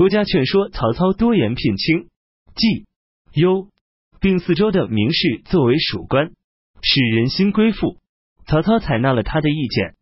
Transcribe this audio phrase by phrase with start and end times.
[0.00, 2.08] 郭嘉劝说曹操多言聘清、
[2.54, 2.86] 冀、
[3.34, 3.68] 幽，
[4.18, 6.30] 并四周的名士作为属官，
[6.80, 7.98] 使人心归附。
[8.46, 9.96] 曹操采纳了他的意见。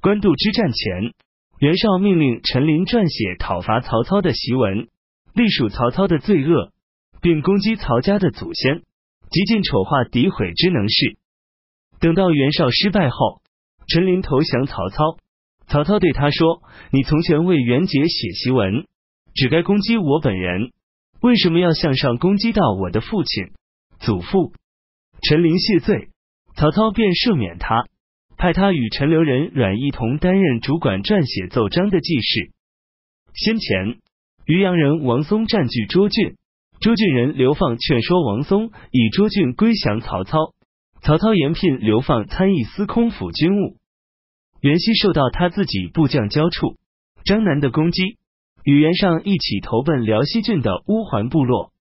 [0.00, 1.14] 官渡之战前，
[1.60, 4.88] 袁绍命令陈琳撰写讨伐曹操的檄文，
[5.34, 6.72] 隶属曹操的罪恶，
[7.20, 8.82] 并攻击曹家的祖先，
[9.30, 11.16] 极尽丑化诋毁之能事。
[12.00, 13.40] 等到袁绍失败后，
[13.86, 14.96] 陈琳投降曹操。
[15.68, 18.88] 曹操对他说：“你从前为袁杰写檄文，
[19.34, 20.72] 只该攻击我本人，
[21.20, 23.46] 为什么要向上攻击到我的父亲、
[23.98, 24.52] 祖父？”
[25.22, 26.08] 陈琳谢罪，
[26.56, 27.86] 曹操便赦免他，
[28.36, 32.50] 派他与陈留人阮一同担任主管撰写奏章的记事。
[33.34, 33.98] 先前，
[34.44, 36.36] 渔阳人王松占据涿郡，
[36.80, 40.36] 涿郡人刘放劝说王松以涿郡归降曹操，
[41.00, 43.76] 曹操延聘刘放参议司空府军务。
[44.60, 46.76] 袁熙受到他自己部将焦触、
[47.24, 48.18] 张南的攻击，
[48.64, 51.72] 与袁尚一起投奔辽西郡的乌桓部落。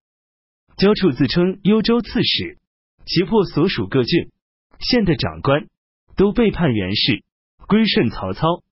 [0.78, 2.58] 焦触自称幽州刺史，
[3.06, 4.32] 胁迫所属各郡
[4.80, 5.68] 县的长官
[6.16, 7.24] 都背叛袁氏，
[7.68, 8.64] 归顺曹操。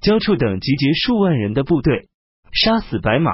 [0.00, 2.08] 焦触等集结数万人的部队，
[2.52, 3.30] 杀死白马，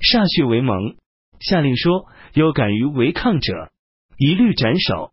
[0.00, 0.96] 歃血为盟，
[1.38, 3.70] 下令说：有敢于违抗者，
[4.16, 5.12] 一律斩首。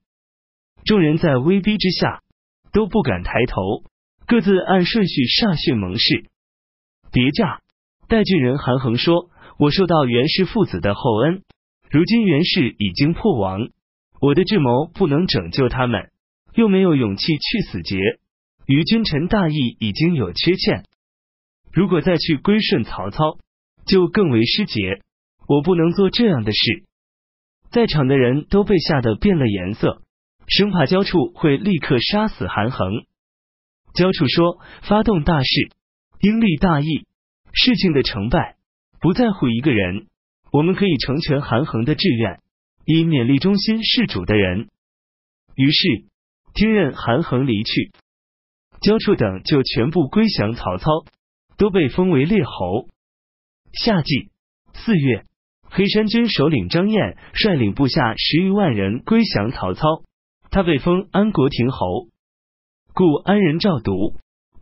[0.85, 2.23] 众人在威逼之下，
[2.71, 3.83] 都不敢抬头。
[4.25, 6.29] 各自按顺序歃血盟誓。
[7.11, 7.61] 别驾，
[8.07, 11.41] 代郡人韩衡说：“我受到袁氏父子的厚恩，
[11.89, 13.69] 如今袁氏已经破亡，
[14.21, 16.11] 我的智谋不能拯救他们，
[16.53, 17.97] 又没有勇气去死节，
[18.67, 20.83] 于君臣大义已经有缺欠。
[21.73, 23.39] 如果再去归顺曹操，
[23.87, 25.01] 就更为失节。
[25.47, 26.83] 我不能做这样的事。”
[27.71, 30.03] 在场的人都被吓得变了颜色，
[30.47, 33.03] 生怕焦触会立刻杀死韩衡。
[33.95, 35.71] 焦处说：“发动大事，
[36.21, 37.07] 应立大义。
[37.55, 38.57] 事情的成败
[38.99, 40.07] 不在乎一个人，
[40.51, 42.41] 我们可以成全韩衡的志愿，
[42.85, 44.69] 以勉励忠心事主的人。”
[45.55, 46.05] 于是
[46.53, 47.91] 听任韩衡离去，
[48.81, 50.89] 焦处等就全部归降曹操，
[51.57, 52.89] 都被封为列侯。
[53.73, 54.31] 夏季
[54.73, 55.25] 四月，
[55.63, 60.03] 黑山军首领张燕率领部下十余万人归降曹操，
[60.51, 62.07] 他被封安国亭侯。
[62.93, 64.17] 故安人赵读、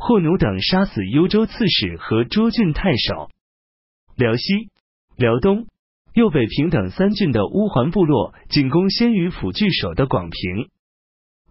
[0.05, 3.29] 霍奴等杀死幽州刺史和涿郡太守。
[4.17, 4.69] 辽西、
[5.15, 5.67] 辽东、
[6.13, 10.69] 右北平等三郡的乌桓部落进攻先于府据守的广平。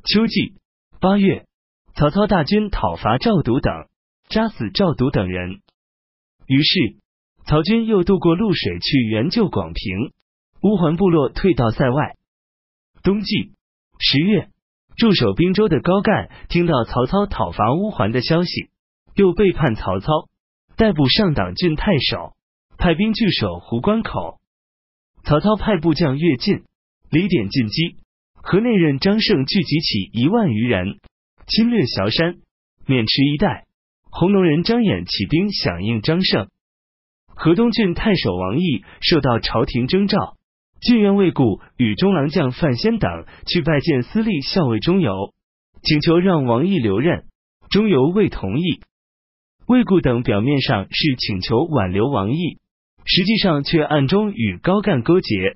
[0.05, 0.59] 秋季
[1.01, 1.47] 八月，
[1.95, 3.73] 曹操大军讨伐赵独等，
[4.29, 5.63] 杀死赵独等人。
[6.47, 6.99] 于是
[7.47, 10.13] 曹军又渡过潞水去援救广平，
[10.61, 12.17] 乌桓部落退到塞外。
[13.03, 13.55] 冬季
[13.99, 14.51] 十月。
[15.03, 18.71] 驻守滨州的高干听到曹操讨伐乌桓的消息，
[19.17, 20.29] 又背叛曹操，
[20.77, 22.37] 逮捕上党郡太守，
[22.79, 24.39] 派兵据守壶关口。
[25.25, 26.63] 曹操派部将越进，
[27.11, 27.97] 李典进击，
[28.35, 31.01] 河内任张胜聚集起一万余人，
[31.49, 32.37] 侵略崤山、
[32.87, 33.65] 渑池一带。
[34.09, 36.49] 弘农人张衍起兵响应张胜。
[37.27, 40.37] 河东郡太守王毅受到朝廷征召。
[40.83, 45.33] 晋元魏固与中郎将范先等去拜见司隶校尉钟繇，
[45.81, 47.27] 请求让王毅留任，
[47.71, 48.81] 钟繇未同意。
[49.69, 52.59] 魏固等表面上是请求挽留王毅，
[53.05, 55.55] 实际上却暗中与高干勾结。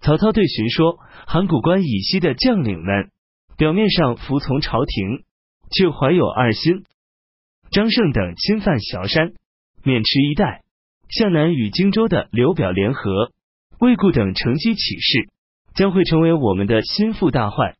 [0.00, 0.98] 曹操对荀说
[1.28, 3.10] ：“函谷关以西的将领们，
[3.56, 5.22] 表面上服从朝廷，
[5.70, 6.82] 却怀有二心。
[7.70, 9.34] 张胜等侵犯崤山、
[9.84, 10.62] 渑池一带，
[11.08, 13.30] 向南与荆州的刘表联合。”
[13.82, 15.28] 魏固等乘机起事，
[15.74, 17.74] 将会成为我们的心腹大患。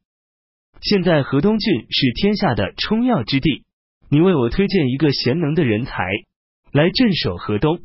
[0.81, 3.63] 现在河东郡是天下的冲要之地，
[4.11, 6.03] 你为我推荐一个贤能的人才
[6.73, 7.79] 来镇守河东。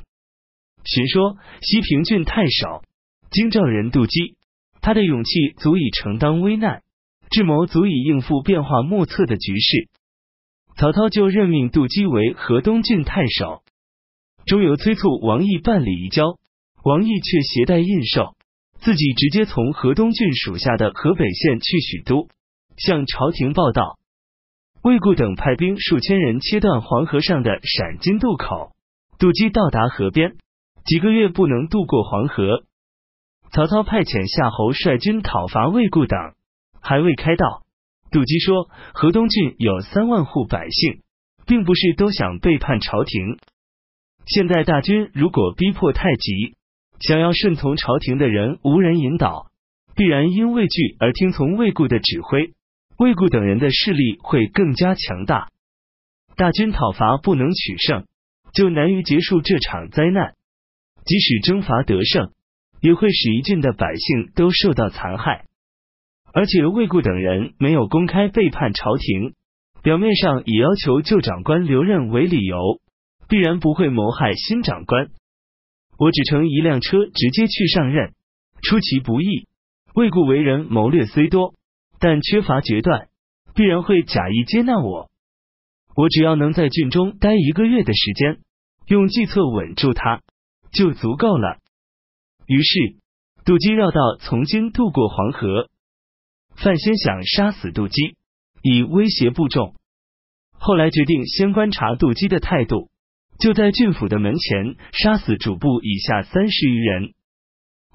[0.84, 2.82] 荀说：西平郡太守
[3.30, 4.36] 京兆人杜基，
[4.82, 6.82] 他的勇气足以承担危难，
[7.30, 9.90] 智谋足以应付变化莫测的局势。
[10.76, 13.62] 曹操就任命杜基为河东郡太守。
[14.48, 16.40] 钟繇催促王毅办理移交。
[16.88, 18.34] 王毅却携带印绶，
[18.80, 22.30] 自己直接从河东郡属下的河北县去许都，
[22.78, 24.00] 向朝廷报道。
[24.84, 28.72] 魏固等派兵数千人切断黄河上的陕津渡口，
[29.20, 30.38] 渡机到达河边，
[30.86, 32.64] 几个月不能渡过黄河。
[33.52, 36.18] 曹操派遣夏侯率军讨伐魏固等，
[36.80, 37.64] 还未开道，
[38.12, 41.02] 杜基说：“河东郡有三万户百姓，
[41.46, 43.40] 并不是都想背叛朝廷。
[44.26, 46.56] 现在大军如果逼迫太急。”
[47.00, 49.48] 想要顺从朝廷的人无人引导，
[49.96, 52.54] 必然因畏惧而听从魏固的指挥，
[52.98, 55.50] 魏固等人的势力会更加强大。
[56.36, 58.06] 大军讨伐不能取胜，
[58.54, 60.34] 就难于结束这场灾难。
[61.06, 62.32] 即使征伐得胜，
[62.82, 65.46] 也会使一郡的百姓都受到残害。
[66.34, 69.34] 而且魏固等人没有公开背叛朝廷，
[69.82, 72.58] 表面上以要求旧长官留任为理由，
[73.30, 75.10] 必然不会谋害新长官。
[75.98, 78.14] 我只乘一辆车直接去上任，
[78.62, 79.48] 出其不意。
[79.96, 81.56] 魏故为人谋略虽多，
[82.00, 83.10] 但缺乏决断，
[83.56, 85.10] 必然会假意接纳我。
[85.96, 88.40] 我只要能在郡中待一个月的时间，
[88.86, 90.22] 用计策稳住他，
[90.72, 91.58] 就足够了。
[92.46, 92.98] 于是，
[93.44, 95.70] 杜基绕道从京渡过黄河。
[96.56, 98.16] 范先想杀死杜基，
[98.62, 99.74] 以威胁部众。
[100.54, 102.90] 后来决定先观察杜基的态度，
[103.40, 107.14] 就在郡府的门前杀死主簿以下三十余人。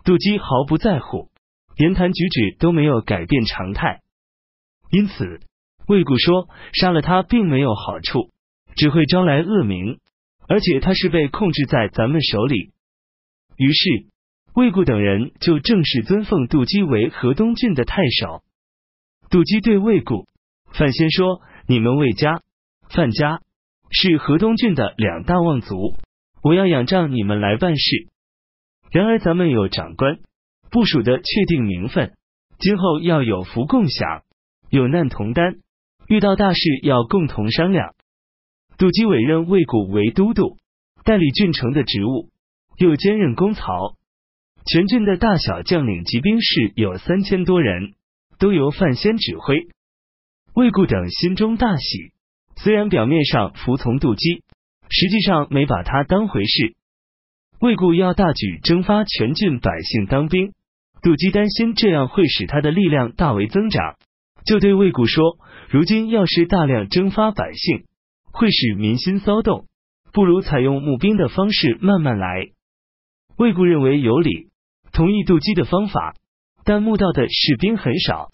[0.05, 1.31] 杜基毫不在乎，
[1.77, 4.00] 言谈举止都没有改变常态。
[4.91, 5.41] 因此，
[5.87, 8.31] 魏固说杀了他并没有好处，
[8.77, 9.99] 只会招来恶名，
[10.49, 12.73] 而且他是被控制在咱们手里。
[13.56, 14.06] 于是，
[14.55, 18.43] 魏固等人就正式尊奉杜基为河东郡的太守。
[19.31, 20.27] 杜基对魏固、
[20.73, 22.43] 范先说：“你们魏家、
[22.91, 23.41] 范家
[23.93, 25.97] 是河东郡的两大望族，
[26.43, 28.09] 我要仰仗你们来办事。
[28.91, 30.19] 然而咱们有长官
[30.71, 32.15] 部署的确定名分，
[32.59, 34.23] 今后要有福共享，
[34.71, 35.61] 有难同担，
[36.09, 37.94] 遇到大事要共同商量。”
[38.79, 40.56] 杜基委任魏固为都督，
[41.05, 42.31] 代理郡城的职务，
[42.79, 43.97] 又兼任公曹，
[44.67, 47.95] 全郡的大小将领及兵士有三千多人。
[48.38, 49.69] 都由范先指挥，
[50.55, 52.12] 魏固等心中大喜。
[52.56, 54.43] 虽然表面上服从杜基，
[54.88, 56.75] 实际上没把他当回事。
[57.60, 60.52] 魏固要大举征发全郡百姓当兵，
[61.02, 63.96] 杜基担心这样会使他的力量大为增长，
[64.44, 65.38] 就对魏固说
[65.70, 67.84] ：“如今要是大量征发百姓，
[68.32, 69.66] 会使民心骚动，
[70.12, 72.49] 不如采用募兵的方式慢慢来。”
[73.38, 74.49] 魏固认为有理，
[74.93, 76.14] 同意杜基的方法。
[76.64, 78.31] 但募到的士兵很少，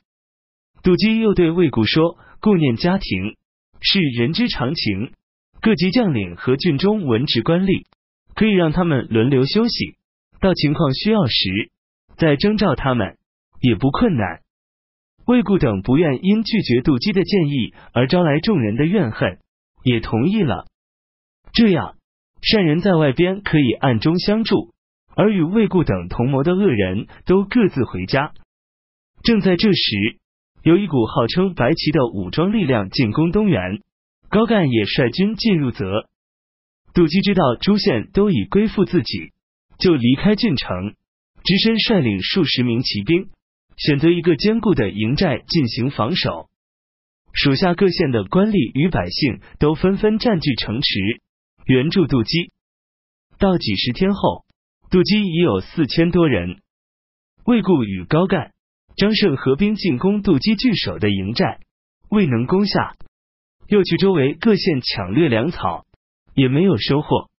[0.83, 3.38] 杜基又对魏固说：“顾念家庭
[3.81, 5.13] 是人之常情，
[5.61, 7.87] 各级将领和郡中文职官吏
[8.35, 9.97] 可以让他们轮流休息，
[10.41, 11.71] 到情况需要时
[12.17, 13.17] 再征召他们
[13.61, 14.41] 也不困难。”
[15.27, 19.39] 魏固等不愿因拒绝杜基的建议而招来众人的怨恨，
[19.85, 20.67] 也同意了。
[21.53, 21.97] 这样，
[22.41, 24.73] 善人在外边可以暗中相助。
[25.15, 28.33] 而与魏固等同谋的恶人都各自回家。
[29.25, 30.19] 正在这时，
[30.69, 33.81] 有一股号称白旗的武装力量进攻东原，
[34.29, 35.71] 高干也率军进入。
[35.71, 36.07] 泽
[36.93, 39.33] 杜基知道诸县都已归附自己，
[39.79, 40.95] 就离开郡城，
[41.43, 43.31] 只身率领数十名骑兵，
[43.79, 46.51] 选择一个坚固的营寨进行防守。
[47.33, 51.23] 属下各县的官吏与百姓都纷纷占据城池，
[51.65, 52.53] 援助杜基。
[53.39, 54.45] 到几十天后。
[54.91, 56.61] 杜基已有四千多人，
[57.47, 58.53] 魏固与高干、
[58.99, 61.61] 张胜合兵进攻杜基据守的营寨，
[62.11, 62.97] 未能攻下，
[63.69, 65.87] 又去周围各县抢掠粮草，
[66.35, 67.31] 也没有收获。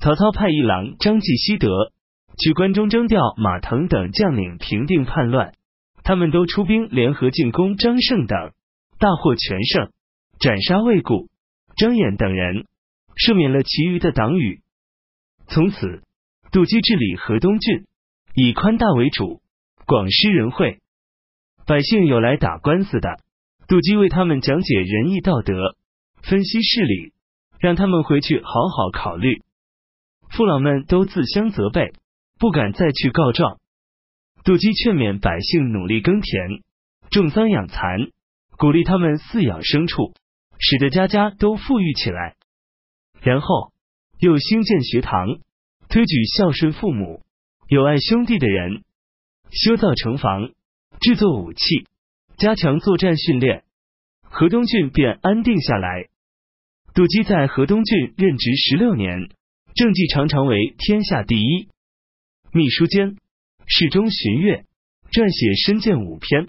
[0.00, 1.92] 曹操派一郎张继西德
[2.36, 5.54] 去关中征调马腾等将领平定叛乱，
[6.02, 8.52] 他们都出兵联合进攻张胜等，
[8.98, 9.90] 大获全胜，
[10.40, 11.28] 斩杀魏固、
[11.76, 12.66] 张衍等人，
[13.16, 14.60] 赦免了其余的党羽。
[15.46, 16.02] 从此。
[16.50, 17.86] 杜基治理河东郡，
[18.34, 19.40] 以宽大为主，
[19.86, 20.80] 广施仁惠。
[21.66, 23.18] 百姓有来打官司的，
[23.68, 25.76] 杜基为他们讲解仁义道德，
[26.22, 27.12] 分析事理，
[27.58, 29.42] 让他们回去好好考虑。
[30.30, 31.92] 父老们都自相责备，
[32.38, 33.58] 不敢再去告状。
[34.44, 36.62] 杜基劝勉百姓努力耕田、
[37.10, 38.10] 种桑养蚕，
[38.56, 40.14] 鼓励他们饲养牲畜，
[40.58, 42.34] 使得家家都富裕起来。
[43.20, 43.72] 然后
[44.18, 45.38] 又兴建学堂。
[45.88, 47.20] 推举孝顺父母、
[47.68, 48.82] 友爱兄弟的人，
[49.52, 50.50] 修造城防，
[50.98, 51.86] 制作武器，
[52.38, 53.64] 加强作战训练，
[54.22, 56.08] 河东郡便安定下来。
[56.94, 59.28] 杜基在河东郡任职十六年，
[59.74, 61.68] 政绩常常为天下第一。
[62.50, 63.18] 秘书监
[63.66, 64.64] 侍中荀悦
[65.10, 66.48] 撰写《申谏》五篇，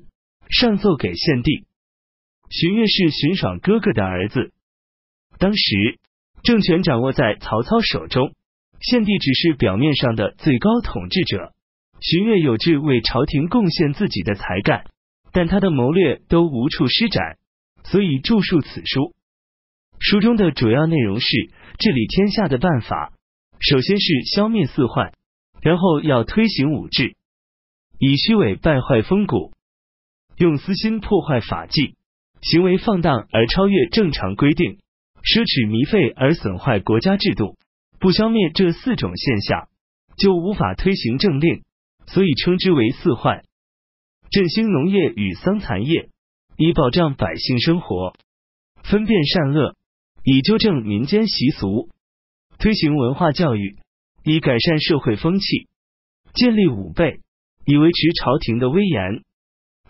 [0.50, 1.66] 上奏给献帝。
[2.50, 4.54] 荀悦是荀爽哥哥的儿子，
[5.40, 6.00] 当时
[6.42, 8.34] 政权掌握在曹操手中。
[8.80, 11.54] 献帝只是表面上的最高统治者，
[12.04, 14.84] 荀悦有志为朝廷贡献自己的才干，
[15.32, 17.38] 但他的谋略都无处施展，
[17.86, 19.16] 所以著述此书。
[20.00, 21.28] 书中的主要内容是
[21.80, 23.14] 治理天下的办法，
[23.62, 25.14] 首先是消灭四患，
[25.62, 27.16] 然后要推行武治，
[28.00, 29.54] 以虚伪败坏风骨，
[30.36, 31.96] 用私心破坏法纪，
[32.42, 34.78] 行为放荡而超越正常规定，
[35.24, 37.56] 奢侈糜费而损坏国家制度。
[37.98, 39.70] 不消灭这四种现象，
[40.18, 41.64] 就无法推行政令，
[42.08, 43.44] 所以称之为四坏。
[44.30, 46.10] 振兴农业与桑蚕业，
[46.58, 48.14] 以保障百姓生活；
[48.84, 49.76] 分辨善恶，
[50.24, 51.90] 以纠正民间习俗；
[52.58, 53.78] 推行文化教育，
[54.24, 55.68] 以改善社会风气；
[56.34, 57.20] 建立武备，
[57.66, 59.22] 以维持朝廷的威严；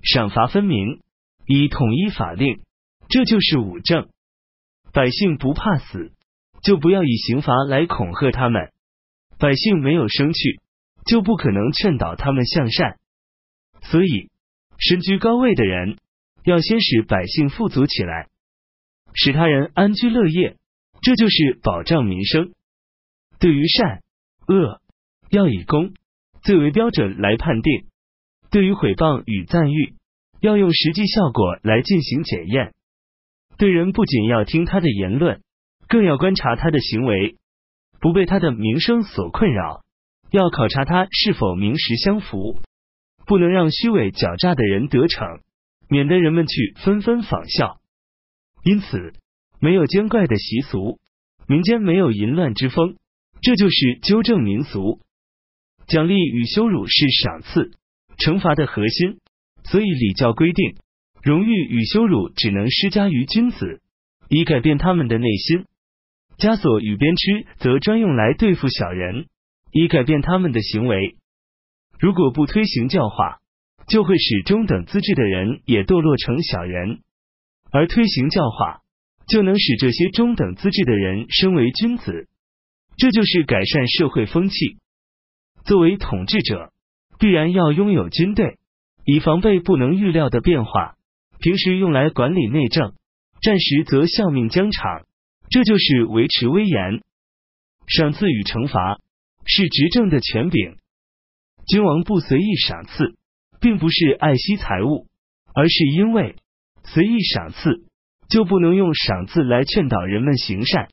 [0.02, 1.00] 赏罚分明，
[1.46, 2.62] 以统一法令。
[3.10, 4.10] 这就是五政。
[4.92, 6.12] 百姓不怕死，
[6.64, 8.72] 就不要以刑罚来恐吓他们；
[9.40, 10.60] 百姓没有生趣，
[11.06, 12.98] 就不可能劝导他们向善。
[13.82, 14.30] 所以。
[14.80, 15.98] 身居高位的人，
[16.44, 18.28] 要先使百姓富足起来，
[19.14, 20.58] 使他人安居乐业，
[21.00, 22.52] 这就是保障民生。
[23.40, 24.02] 对于善
[24.48, 24.82] 恶，
[25.30, 25.94] 要以公
[26.42, 27.86] 最为标准来判定；
[28.50, 29.94] 对于毁谤与赞誉，
[30.42, 32.74] 要用实际效果来进行检验。
[33.58, 35.42] 对人不仅要听他的言论，
[35.88, 37.38] 更要观察他的行为，
[38.02, 39.86] 不被他的名声所困扰，
[40.34, 42.60] 要考察他是否名实相符。
[43.26, 45.40] 不能让虚伪狡诈的人得逞，
[45.88, 47.80] 免得人们去纷纷仿效。
[48.66, 49.14] 因此，
[49.62, 51.00] 没有奸怪的习俗，
[51.48, 52.98] 民间没有淫乱之风，
[53.42, 55.00] 这就是纠正民俗。
[55.88, 57.72] 奖励与羞辱是赏赐、
[58.18, 59.20] 惩罚的核心，
[59.64, 60.76] 所以礼教规定，
[61.22, 63.82] 荣誉与羞辱只能施加于君子，
[64.30, 65.64] 以改变他们的内心；
[66.38, 69.28] 枷锁与鞭笞则专用来对付小人，
[69.74, 71.18] 以改变他们的行为。
[72.00, 73.40] 如果不推行教化，
[73.88, 77.00] 就会使中等资质的人也堕落成小人；
[77.72, 78.82] 而推行教化，
[79.28, 82.28] 就能使这些中等资质的人升为君子。
[82.98, 84.78] 这就是改善社会风气。
[85.66, 86.72] 作为统治者，
[87.18, 88.60] 必然要拥有军队，
[89.06, 90.96] 以防备不能预料的变化。
[91.40, 92.94] 平时用来管理内政，
[93.42, 95.06] 战时则效命疆场。
[95.50, 97.02] 这就是维持威严。
[97.88, 99.00] 赏赐与惩罚
[99.46, 100.78] 是执政的权柄。
[101.68, 103.16] 君王不随意赏赐，
[103.62, 105.08] 并不是爱惜财物，
[105.54, 106.36] 而是因为
[106.84, 107.86] 随意赏赐
[108.30, 110.90] 就不能用赏赐来劝导人们行善。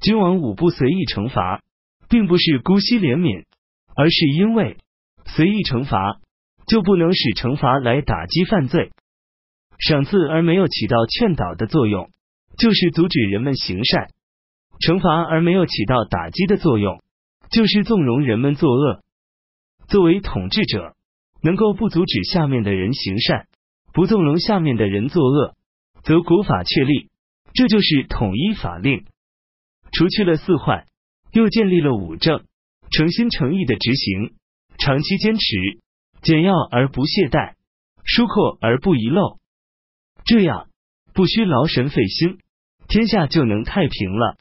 [0.00, 1.62] 君王五不随意惩罚，
[2.08, 3.44] 并不是姑息怜悯，
[3.94, 4.78] 而是因为
[5.26, 6.20] 随意惩罚
[6.66, 8.90] 就不能使惩罚来打击犯罪。
[9.78, 12.10] 赏赐而没有起到劝导的作用，
[12.56, 14.08] 就是阻止人们行善；
[14.78, 17.02] 惩罚而没有起到打击的作用，
[17.50, 19.02] 就是纵容人们作恶。
[19.88, 20.94] 作为统治者，
[21.42, 23.48] 能够不阻止下面的人行善，
[23.92, 25.56] 不纵容下面的人作恶，
[26.04, 27.08] 则国法确立，
[27.52, 29.04] 这就是统一法令，
[29.92, 30.86] 除去了四坏，
[31.32, 32.44] 又建立了五正，
[32.92, 34.34] 诚心诚意的执行，
[34.78, 35.42] 长期坚持，
[36.22, 37.54] 简要而不懈怠，
[38.04, 39.38] 疏阔而不遗漏，
[40.24, 40.68] 这样
[41.12, 42.38] 不需劳神费心，
[42.86, 44.38] 天下就能太平了。